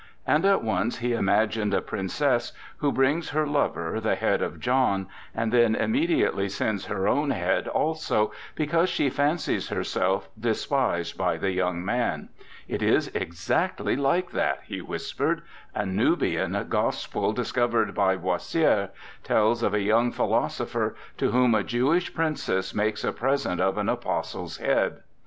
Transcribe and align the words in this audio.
And 0.25 0.45
at 0.47 0.63
once 0.63 0.97
he 0.97 1.13
imagined 1.13 1.75
a 1.75 1.79
princess 1.83 2.53
who 2.77 2.91
brings 2.91 3.29
her 3.29 3.45
lover 3.45 3.99
the 3.99 4.15
head 4.15 4.41
of 4.41 4.59
John, 4.59 5.05
and 5.35 5.51
then 5.53 5.75
immediately 5.75 6.49
sends 6.49 6.85
her 6.85 7.07
own 7.07 7.29
head 7.29 7.67
also, 7.67 8.31
because 8.55 8.89
she 8.89 9.11
fancies 9.11 9.69
herself 9.69 10.27
despised 10.39 11.19
by 11.19 11.37
the 11.37 11.51
young 11.51 11.85
man. 11.85 12.29
"It 12.67 12.81
is 12.81 13.09
exactly 13.09 13.95
like 13.95 14.31
that," 14.31 14.61
he 14.65 14.81
whispered. 14.81 15.43
"A 15.75 15.85
Nubian 15.85 16.65
gospel 16.67 17.31
discovered 17.31 17.93
by 17.93 18.15
Boissiere 18.17 18.89
tells 19.23 19.61
of 19.61 19.75
a 19.75 19.81
young 19.83 20.11
phi 20.11 20.23
losopher, 20.23 20.95
to 21.17 21.29
whom 21.29 21.53
a 21.53 21.63
Jewish 21.63 22.11
princess 22.11 22.73
makes 22.73 23.03
a 23.03 23.13
present 23.13 23.61
of 23.61 23.77
an 23.77 23.87
apostle's 23.87 24.57
head. 24.57 25.01